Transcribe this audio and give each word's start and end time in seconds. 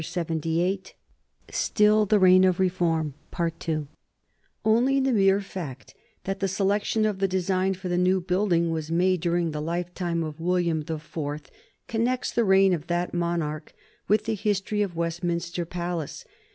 [Sidenote: 0.03 0.47
1840 0.47 0.79
The 1.45 1.53
seating 1.53 2.05
capacity 2.07 2.35
of 2.47 2.57
the 2.57 3.35
Commons] 3.35 3.87
Only 4.65 4.99
the 4.99 5.11
mere 5.13 5.41
fact 5.41 5.93
that 6.23 6.39
the 6.39 6.47
selection 6.47 7.05
of 7.05 7.19
the 7.19 7.27
design 7.27 7.75
for 7.75 7.87
the 7.87 7.99
new 7.99 8.19
building 8.19 8.71
was 8.71 8.89
made 8.89 9.21
during 9.21 9.51
the 9.51 9.61
lifetime 9.61 10.23
of 10.23 10.39
William 10.39 10.81
the 10.81 10.97
Fourth 10.97 11.51
connects 11.87 12.31
the 12.31 12.43
reign 12.43 12.73
of 12.73 12.87
that 12.87 13.13
monarch 13.13 13.75
with 14.07 14.25
the 14.25 14.33
history 14.33 14.81
of 14.81 14.95
Westminster 14.95 15.65
Palace. 15.65 16.25